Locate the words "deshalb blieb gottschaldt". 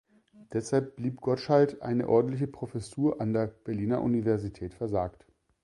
0.51-1.83